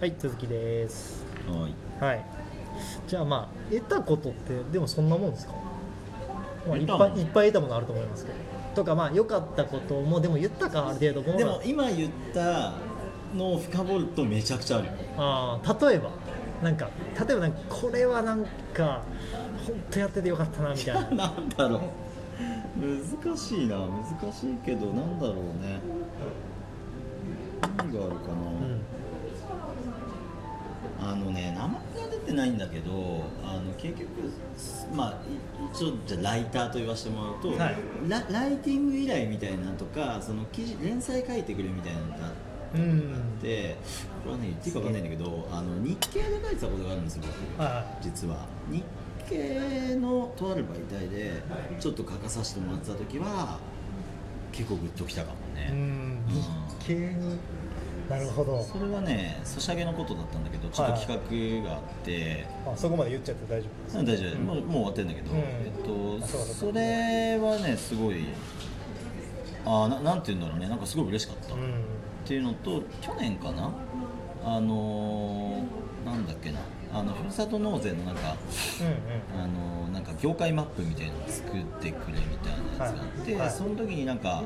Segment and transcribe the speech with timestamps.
[0.00, 1.24] はい続きです。
[1.48, 2.04] はい。
[2.04, 2.24] はい。
[3.08, 5.54] じゃあまあ得たことってでもそんなもんですか、
[6.68, 8.38] まあ、いっぱいいっぱい得たものあると思いますけど。
[8.76, 12.74] とかまあ良かったこともでも言ったかある程度でも今言った
[13.34, 14.92] のを深掘るとめちゃくちゃあるよ。
[15.16, 16.10] あー例えば。
[16.62, 19.02] なんか例えばなんかこれはなんか
[19.66, 21.10] 本当やっててよかったなみたいな。
[21.10, 21.80] なんだろう。
[23.26, 23.78] 難しいな。
[23.78, 25.80] 難しいけどなんだろうね。
[27.76, 28.80] 何があるかな、うん
[31.00, 34.08] あのね名前が出てないんだけどあの結局
[34.94, 35.14] まあい
[35.72, 37.76] 一応じゃあライターと言わせてもらうと、はい。
[38.08, 42.32] ラライティング依頼みたいなのとかその記事連載書いてくれみたいなのがあ
[42.74, 43.34] うん。
[43.38, 43.76] って
[44.24, 47.22] これはね言っていいか分かんないんだけどあの日経で書いてたことがあるんですよ
[47.56, 47.62] 僕。
[47.62, 48.46] は実は。
[48.70, 48.84] 日
[49.28, 51.42] 経のとある媒体で
[51.78, 53.58] ちょっと書かさせてもらってた時は
[54.52, 56.22] 結構グッときたかもい、ね、うん。
[56.28, 57.38] 日経に
[58.08, 58.62] なるほど。
[58.62, 65.38] それはねソシャゲのことだったんだけどちょっと企画があって、あそこまで言っちゃって大丈夫です大丈夫、もうもう終わってるんだけど、うん。
[65.38, 68.24] えっとあそれはねすごい
[69.66, 70.68] あーななんて言うんだろうね。
[70.68, 71.84] なんかすごい嬉しかった、っうん。
[72.24, 73.70] ていうのと去年かな？
[74.44, 76.60] あのーなんだっけな。
[76.90, 78.34] あのふるさと納税のなんか
[78.80, 83.40] うんあのなんか業界マップみたいなのを作ってくれみたいなやつがあって、はい。
[83.42, 83.50] はい。
[83.50, 84.42] その時になんか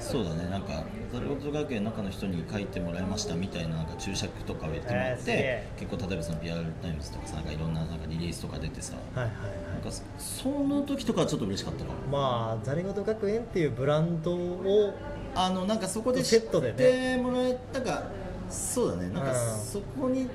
[0.00, 5.68] そうだねなんかザルゴット学園の中の人に書いてもらいましたみたいななんか注釈とかを言ってもらっえーすげえ。
[5.76, 9.32] て、結構例えばその PR タイムズとかさなんかいろんななんかリリースとか出てさはいはい
[9.72, 14.94] なんかその時とかはちょっと嬉しかったかもまあザリゴト学園っていうブランドを
[15.34, 16.74] あのなんかそこでセットでね。
[16.78, 18.04] 知ってもらえたか
[18.48, 19.08] そうだね。
[19.10, 19.58] なんかうん。
[19.60, 20.28] そこに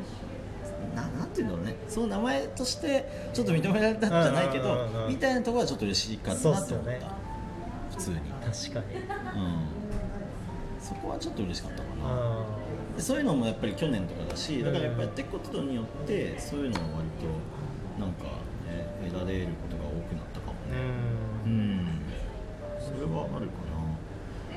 [0.95, 1.75] ななんていうんだろうね。
[1.89, 6.91] その名前としてちょっと認められたんじゃないけどみたいなところはちょっと嬉しかったなと思った、
[7.95, 9.41] 普通に、確かに。
[9.41, 9.65] うん、
[10.79, 12.45] そこはちょっと嬉しかったかな。
[12.97, 18.23] そういうのもやっぱり去年とかだしだからやっぱやっていくことによってそういうのは割となんか、
[18.67, 20.79] ね、得られることが多くなったかもね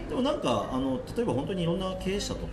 [0.08, 2.46] でもなんかあの例えば本当にいろんな経営者とか、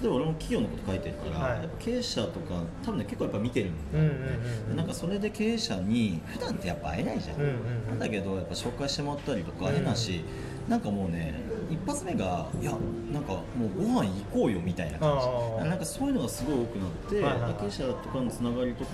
[0.00, 1.60] 例えば俺も企業のこと書いてるから、はい。
[1.62, 10.22] やっぱ経営者とか多分ね結構やっぱ見てるんだよね、なんかそれで経営者に普段ってやっぱ会えないじゃん、うんだけどやっぱ紹介してもらったりとかうん変なし、
[10.68, 11.34] なんかもうね
[11.70, 12.72] 一発目がいや
[13.12, 15.68] なんかもうご飯行こうよみたいな感あじー。
[15.68, 17.20] なんかそういうのがすごい多くなって、
[17.60, 18.90] 経営者とかのつながりとか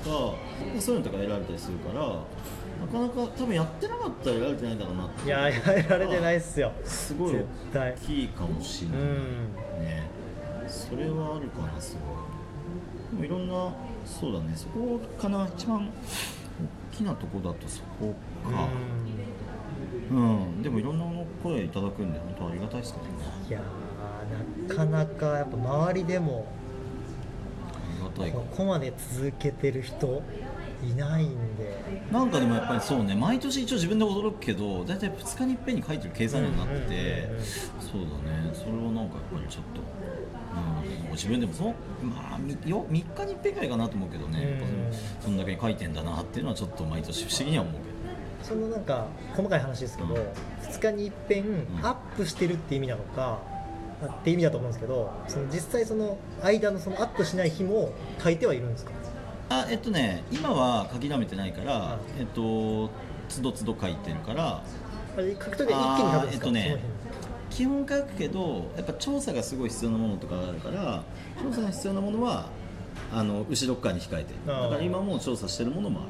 [0.79, 5.27] そういうのとか得られたりするからなかなか多分やってなかったら得られてないんだろうなって。
[5.27, 6.73] いややられてないっすよ。
[6.85, 7.37] すごい
[7.73, 9.55] 大きいかもしれない、うん。
[9.81, 10.07] ね
[10.69, 11.97] それはあるかなす
[13.15, 13.23] ごい。
[13.23, 13.73] でもいろんな
[14.05, 14.53] そうだね。
[14.55, 15.49] そこかな。
[15.57, 15.89] 一番
[16.93, 18.15] 大きなとこだとそこ
[18.51, 18.69] か。
[20.09, 21.05] うん、でもいろんな
[21.43, 23.11] 声いただくんで本当ありがたいですけどね。
[23.49, 26.47] いやーなかなかやっぱ周りでも
[27.69, 28.33] ありがたい。
[28.33, 30.23] かここまで続けてる人
[30.85, 31.77] いないんで。
[32.11, 37.45] なんかでもやっぱりそうね毎年一応自分で驚くけど大体2日にいっぺんに書いてる計算になってて、うんうんうんうん。
[37.45, 38.51] そうだね。
[38.53, 39.81] それはなんかやっぱりちょっと、
[41.07, 47.96] うん、自分でもそのまあみよ3日にいっぺんぐらいかなと思うけどね、やっぱそのそんだけ書いてんだなっていうのはちょっと毎年不思議には思うけど
[48.47, 50.21] そのなんか細かい話ですけど、うん。
[50.67, 51.45] 2日に一遍
[51.83, 53.41] アップしてるって意味なのか、
[54.03, 57.93] あって意味だと思うんですけどその実際その間のそのアップしない日も
[58.23, 58.93] 書いてはいるんですか？
[59.49, 62.91] あえっとね今は書き溜めてないから、はえっと
[63.29, 64.63] つどつど書いてるから
[65.17, 66.47] あれ書くときは一気に書くんですか？
[66.47, 66.79] えっとね
[67.51, 71.03] そ基本書くけどやっぱ調査がすごい必要なものとかがあるから
[71.43, 72.51] 調査が必要なものは
[73.13, 76.09] あの後ろっ側に控えてだから今もう調査してるものもある、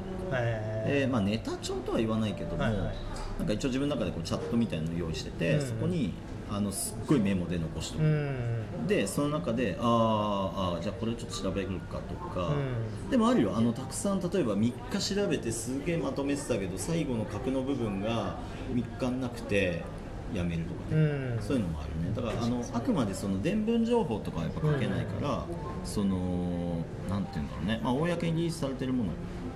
[0.85, 1.11] えー。
[1.11, 2.95] まあ、ネタ帳とは言わないけども、はいはい。
[3.39, 5.67] なんか一応自分の中でこうチャットみたいなのを用意してて、うんうん。
[5.67, 6.13] そこに
[6.49, 13.09] あのすっごいメモで残しておく、うんでその中であーあーじゃあこれちょっと調べるかとか、うん。
[13.09, 13.53] でもあるよ。
[13.55, 18.37] あのたくさん例えば3日調べてすげえまとめてたけど最後の角の部分が
[18.73, 19.83] 3日なくて
[20.33, 21.41] やめるとかね、うん。
[21.41, 22.13] そういうのもあるね。
[22.15, 25.45] だからあのあくまでその伝聞情報とかはやっぱ書けないから、
[25.83, 29.11] そのなんていうんだろうね、まあ、公にリリースされてるもの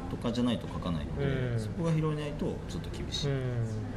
[0.09, 1.59] とかじゃないと書かないので、うん。
[1.59, 3.33] そこが拾えないとちょっと厳しい、う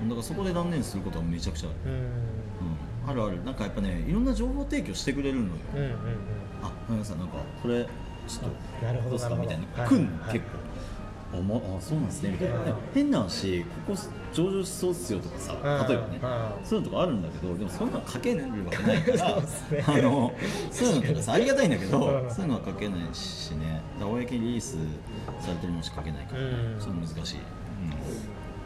[0.05, 0.09] ん。
[0.09, 1.99] だからそこで断念することはめちゃくちゃある、うん。
[1.99, 3.44] うん、あるある。
[3.44, 5.94] なんかやっぱねいろんな情報提供してくれるのよ、うんうんうん。
[6.62, 7.85] あ花さんなんかこれ
[8.27, 8.50] ちょっ
[8.81, 10.59] となるほどうですかみたいな、はい来んの、はい結構
[11.39, 12.75] あ,、まあそうなんですねみたいな、うん。
[12.95, 13.99] 変な話ここ
[14.33, 15.89] 上場しそうっすよとかさうん。
[15.89, 16.67] 例えばね、うん。
[16.67, 19.37] そういうのとかあるんだけどでもそんなの書けるわけないから。
[19.39, 20.33] あの
[20.71, 22.31] そういうのとかさありがたいんだけど、うん。
[22.31, 23.81] そういうのは書けないしね。
[24.01, 24.77] 公にリリース
[25.41, 26.77] されてるものしか書けないから、うん。
[26.81, 27.37] ちょっと難しい、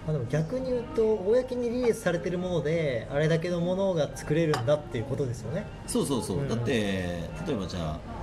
[0.07, 5.67] まあ、でも逆に言うと公にリリースされてるものであれだけのものが作れるんだっていうことですよね。
[5.87, 6.49] そうそうそう、うん。
[6.49, 8.18] だって例えばじゃあ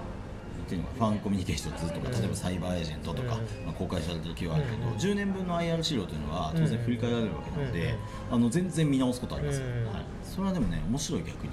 [0.65, 2.19] ていうのがファンコミュニケーションズとか、うん。
[2.19, 3.65] 例えばサイバーエージェントとか、うん。
[3.65, 4.93] まあ、公開されてる企業あるけど、うん。
[4.95, 7.95] 10年分の IR 資料というのは当然振り返られるわけなので、
[8.29, 8.35] うん。
[8.35, 9.85] あの全然見直すことありますよ、うん。
[9.93, 11.49] はい、それはでもね面白い逆に、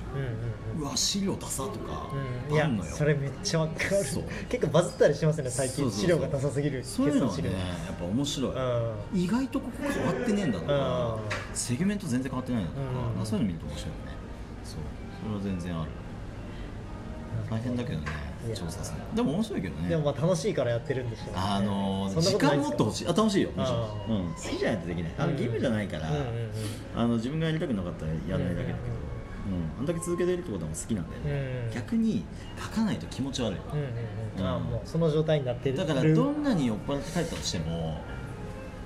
[0.78, 2.10] うわ資料出さとか、
[2.48, 2.90] うん、いやあんのよ。
[2.90, 4.04] それめっちゃわかる。
[4.04, 4.24] そう。
[4.48, 5.90] 結構バズったりしますよね最近。
[5.90, 7.50] 資料がダサすぎるそういうのはね
[7.86, 9.20] やっぱ面白い、うん。
[9.20, 11.56] 意外とここ変わってねえんだとか、うん。
[11.56, 12.76] セグメント全然変わってないんだと
[13.20, 14.12] か、そういうの見ると面白いよね。
[14.64, 14.80] そう。
[15.22, 15.90] それは全然ある。
[17.50, 19.14] 大変だけどね調査するの。
[19.14, 19.88] でも面白いけどね。
[19.88, 21.32] でもまあ楽しいからやってるんでしょうね。
[21.36, 23.06] あのそんな時間持ってほしい。
[23.06, 23.50] あ楽しいよ。
[23.56, 25.12] もちろん、あうん、好きじゃないとできない。
[25.18, 25.32] あのうん。
[25.34, 26.50] 義務じゃないから、うんうんうん。
[26.96, 29.02] あの自分がやりたくなかったらやらないだけだけど、うん
[29.80, 32.24] あんだけ続けてるってことはもう好きなんだよね、うん逆に
[32.56, 33.86] 書かないと気持ち悪い、うんうん
[34.38, 34.46] うん。
[34.46, 34.62] あうん。
[34.64, 35.76] もうその状態になってる。
[35.76, 38.00] だからどんなに酔っ払って帰ったとしても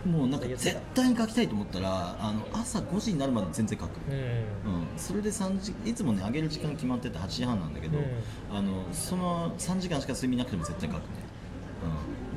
[0.06, 4.14] もうなんか絶対に書きたいと思ったらあの朝5時になるまで全然書く、うん。
[4.14, 8.56] うん、それで3時いつもね上げる時間決まってて8時半なんだけど、うん。
[8.56, 11.04] あのその3時間しか睡眠なくても絶対書くね、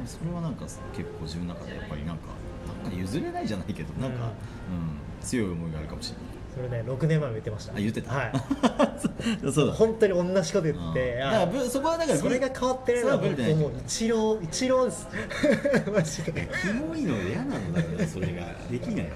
[0.02, 0.80] うん、それはなんか結
[1.20, 2.24] 構自分の中でやっぱりなんか
[2.84, 4.32] なんか譲れないじゃないけどなんか、うん。
[5.22, 7.74] 強い思いがあるかもしれないそれね6年前も言ってました。
[7.74, 8.32] あ言ってた、はい。
[9.52, 9.74] そうだ。
[9.74, 15.08] 本当に同じこと言ってだからぶそこはだからそれが変わってないのはもう一郎一郎です。
[15.94, 16.50] マジで。
[16.62, 18.48] キモいの嫌なんだよそれが。
[18.70, 19.10] できない。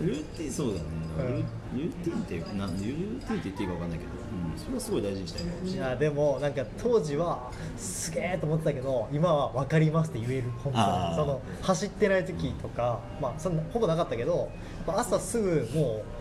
[0.00, 0.80] ルーティンそうだね、
[1.18, 1.78] うん。
[1.78, 4.10] ルルーティンってなルーティンって言っていいか分かんないけど、
[4.52, 5.52] うん、それはすごい大事にしたいね。
[5.64, 10.50] いやでもなんか当時はすげえと思ってたけど今は分かりますって言える。
[10.64, 10.78] 本当
[11.16, 14.50] その走ってない時とか、まあそんなほぼなかったけど
[14.86, 16.19] やっぱ朝すぐもう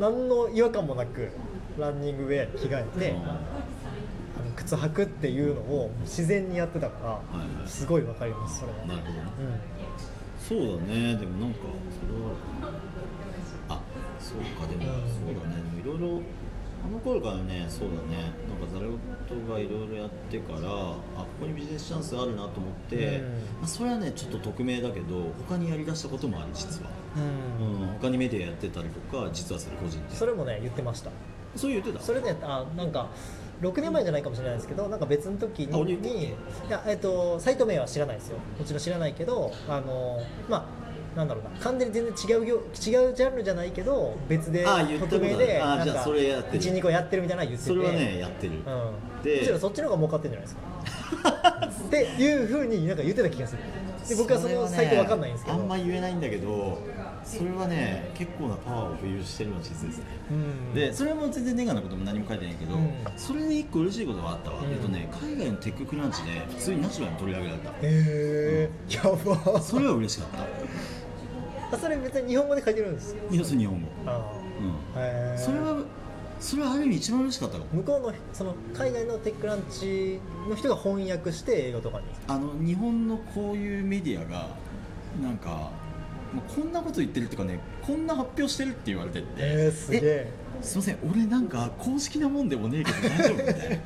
[0.00, 1.28] 何の違和感もなく
[1.78, 9.20] ランニングウェアに着替えて、あの靴履くっていうのを自然にやってたから、すごい分かりますそれは、なるほどね。
[9.40, 9.60] うん。
[10.40, 11.16] そうだね。
[11.16, 11.58] でもなんか
[11.92, 12.32] それは
[13.68, 13.80] あ
[14.18, 14.66] そうか。
[14.66, 15.00] でも、うん。
[15.06, 15.62] そうだね。
[15.80, 16.22] いろいろ
[16.82, 18.32] あの頃からねそうだね
[19.50, 23.24] がいろいろやってからあここにビジネスチャンスあるなと思って、うん。
[23.24, 27.82] まあ、それはねちょっと匿名だけど他にやりだしたこともある実は、うん。
[27.82, 30.14] うん、他にメディアやってたりとか実はそれ個人で。
[30.14, 31.10] それもね言ってました。
[31.56, 33.08] そう言ってたそれねあなんか
[33.60, 36.32] 6年前じゃないかもしれないですけどなんか別の時にい
[36.68, 38.38] や、えっと、サイト名は知らないですよ。
[38.58, 46.62] もちろん知らないけどあのまあなんだろうな完全に全然違う業違うジャンルじゃないけど別で匿名であじゃあなんかそれやってる。
[46.62, 47.74] 12個やってるみたいなの言ってて。
[47.74, 50.70] それはねやってる、うん、でむしろそっちの方が儲かってるんじゃないですか。
[51.66, 53.62] っていうふうになんか言ってた気がする。
[54.08, 55.56] で僕はそのサイトわかんないんですけど。
[55.56, 56.78] あんま言えないんだけど
[57.22, 60.04] それはね結構なパワーを浮遊してるのは事実ですね。
[60.30, 60.74] うん。
[60.74, 62.92] でそれも全然ネガなことも何も書いてないけど、うん。
[63.16, 64.72] それで一個嬉しいことがあったわ、うん。
[64.72, 67.70] えっとね、海外のテッククランチで普通にナチュラルに取り上げられた。
[67.70, 69.60] へえやば。
[69.60, 70.42] それは嬉しかった。
[70.42, 70.46] あ
[71.78, 73.22] それ別に日本語で書いてるんですよ。
[73.30, 74.32] 要するに日本語、あ
[74.94, 75.82] うん、それは
[76.38, 78.14] それはある意味一番嬉しかったかも向こうの？
[78.32, 80.18] その海外のテックランチ
[80.48, 84.48] の人が翻訳して英語とかにあの日本のこういうメディアが
[85.22, 85.70] なんか
[86.32, 89.26] もうこんなこと言ってるっていうかねこんな発表してるって言われてて。
[89.38, 90.32] えー、すげえ。
[90.62, 93.76] すいません俺なんか公式なもんでもねえけど大丈夫みたいな。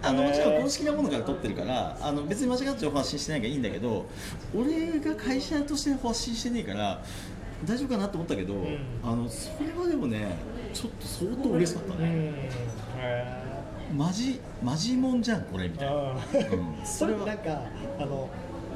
[0.08, 4.06] あのもちろん公式なものから取ってるからあの別に間違った情報発信してないからいいんだけど
[4.54, 7.02] 俺が会社として発信してねえから
[7.64, 8.78] 大丈夫かなと思ったけど、ん。
[9.02, 10.36] あのそれはでもね
[10.72, 12.14] ちょっと相当嬉しかったね、うん。
[13.00, 13.48] へ
[13.96, 16.18] マジマジもんじゃんこれみたいな、あうん、
[16.86, 17.62] それなんか
[17.98, 18.28] あの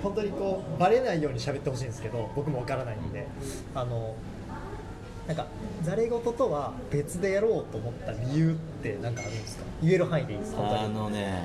[0.02, 3.26] 本当にこうバレないように喋ってほしいんですけど僕もわからないんで
[3.74, 4.14] あの
[5.26, 5.46] なんか
[5.82, 9.64] ざれ言とは別でやろうと思った理由って何かあるんですか？
[9.80, 11.44] 言える範囲でいいです本当あにのね。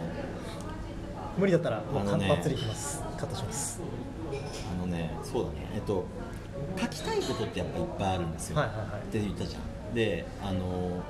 [1.38, 3.04] 無理だったらもう間髪りいきます。
[3.16, 3.80] カットします。
[4.76, 5.70] あのねそうだね。
[5.76, 6.06] えっと
[6.80, 8.88] 書きたいことってやっぱいっぱいあるんですよ、はいはいはい。
[8.88, 9.94] って言ったじゃん。
[9.94, 11.04] であの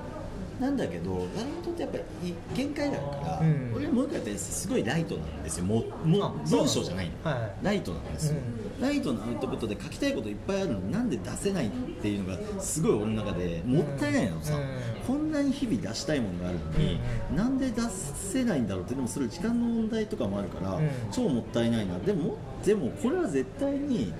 [0.59, 1.25] なんだけどライ
[1.63, 3.73] トってやっぱり限界があるから、うん。
[3.75, 5.65] 俺もう一回やってすごいライトなんですよ。
[5.65, 7.51] もうも文章じゃないの、はいはい。
[7.61, 8.37] ライトなんですよ、
[8.81, 11.69] ライトのアウトプットで書きたいこといっぱいあるのになんで出せないっ
[12.01, 14.63] ていうのがすごい俺の中でもったいないのさ、うん。
[15.05, 16.99] こんなに日々出したいものがあるのに、
[17.29, 20.89] うんなんで出せないんだろうってでもそれ時間の問題とかもあるから、うん。
[21.11, 21.99] 超もったいないな。
[21.99, 24.11] でもでもこれは絶対に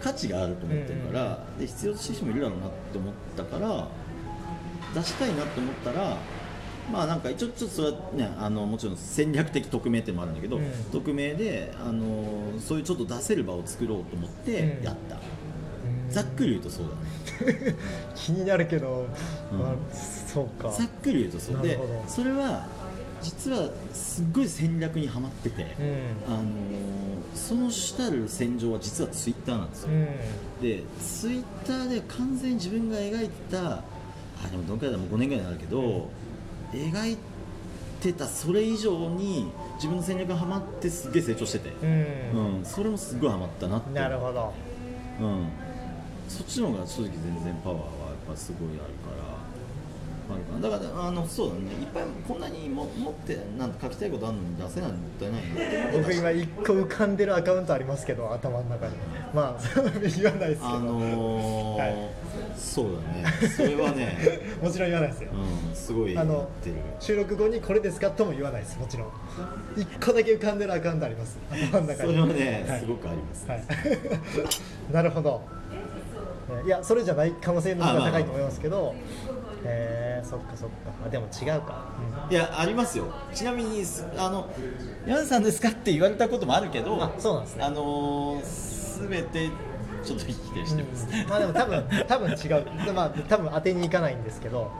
[0.00, 3.88] 価値があると思ってるから、で必要としてる人もいるだろうなって思ったから
[4.94, 6.16] 出したいなと思ったら
[6.90, 10.64] まあなんか一応ちょっとそれはねあのもちろん戦略的匿名っていうのもあるんだけど、うん。
[10.90, 15.18] 匿名であのそういうちょっと出せる場を作ろうと思ってやった、
[16.10, 17.76] ざっくり言うとそうだね。
[18.14, 19.06] 気になるけど、
[19.52, 19.58] うん。
[19.58, 20.70] まあ、そうか。
[20.70, 21.62] ざっくり言うとそう。
[21.62, 22.66] でそれは
[23.22, 25.62] 実はすっごい戦略にはまってて、
[26.28, 26.34] うん。
[26.34, 26.44] あの
[27.34, 30.06] その主たる戦場は実はツイッターなんですよ、うん。
[30.60, 33.82] でツイッターで完全に自分が描いた
[34.44, 36.08] あでもどのくらいだもう5年ぐらいになるけど、
[36.72, 37.16] 描い
[38.00, 42.64] てたそれ以上に自分の戦略がはまってすげえ成長してて、うん、うん。
[42.64, 43.90] それもすごいハマったなって。
[43.98, 44.52] なるほど。
[45.20, 45.48] うん、
[46.28, 49.32] そっちの方が正直全然パワーはやっぱすごいあるから。
[50.62, 51.60] だからあのそうだね。
[51.72, 55.42] いっぱいこんなにも持ってなんか書きたいことあるのに出せないのもったいない
[55.92, 58.94] 僕今一個浮かんでるアカウントありますけど頭の中に
[59.34, 59.80] まあ
[60.16, 61.94] 言わないですけど、あのーはい。
[62.56, 63.24] そうだね。
[63.48, 64.18] それはね、
[64.62, 65.30] もちろん言わないですよ。
[65.32, 66.76] うん、すごいやあのってる。
[67.00, 69.08] 収録後にこれですかとも言わないですもちろん。
[69.76, 71.38] 一個だけ浮かんでるアカウントあります。
[71.50, 72.10] 頭の中に。
[72.10, 72.80] それはね、はい。
[72.80, 73.62] すごくあります、はい、
[74.92, 75.40] なるほど。
[76.66, 78.94] いやそれじゃない可能性の方が高いと思いますけど。
[79.64, 80.74] えー、そっかそっか。
[81.06, 81.86] あでも違うか、
[82.30, 83.12] いやありますよ。
[83.32, 84.48] ちなみにすあの
[85.06, 87.64] 山田さんですかって言われたこともあるけどあそうなんですね。
[87.64, 88.44] あのー、
[89.08, 89.50] 全て
[90.04, 91.28] ちょっと否定してます、うん。
[91.28, 92.92] まあでも多分多分違う。
[92.94, 94.70] まあ多分当てに行かないんですけど。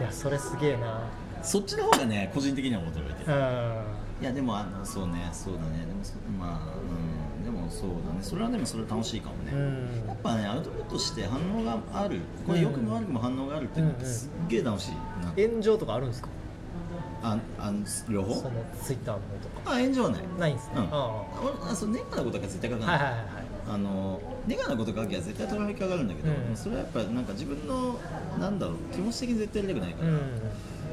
[0.00, 1.00] いやそれすげえな。
[1.42, 3.32] そっちの方がね個人的には驚いてる。
[3.32, 3.82] うん。
[4.20, 5.86] いやでもあのそうねそうだね。
[5.86, 6.74] でもそまあ
[7.38, 8.18] うんでもそうだね。
[8.20, 10.06] それはでもそれ楽しいかもね、うん。
[10.06, 12.20] やっぱねアウトプットして反応がある。
[12.46, 14.92] これ良くも悪くも反応があるっていうのうんうんはすっげえ楽しい
[15.24, 16.28] な、炎上とかあるんですか？
[17.22, 18.34] ああの両方？
[18.34, 19.74] そのツイッターのとか。
[19.74, 20.22] あ炎上はない。
[20.38, 20.88] ないんですね、うん。
[20.92, 21.24] あ
[21.62, 22.96] 俺あそうネガなことが絶対書かな。
[22.96, 23.37] いはいはいはい
[23.70, 26.56] あのネガなこと書きゃ絶対トラフィック上がるんだけど、うん。
[26.56, 27.98] それはやっぱなんか自分の
[28.38, 30.18] なんだろう気持ち的に絶対やりたくないから、うん。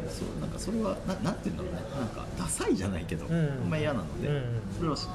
[0.10, 1.80] そうなんかそれはななんて言うんだろうね。
[1.98, 3.32] なんかダサいじゃないけど、ん。
[3.32, 3.34] あ
[3.66, 4.62] んま嫌なので、うん。
[4.78, 5.08] それはし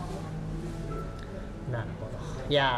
[1.70, 2.50] なるほど。
[2.50, 2.76] いや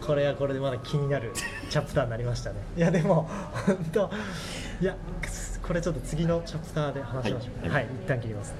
[0.00, 1.32] ーこれはこれでまだ気になる
[1.70, 2.56] チャプターになりましたね。
[2.76, 3.28] いやでも
[3.66, 4.10] 本当
[4.80, 4.96] いや
[5.62, 7.68] これちょっと次のチャプターで話しましょう。
[7.68, 7.84] はい。
[7.84, 8.54] はい、一旦切ります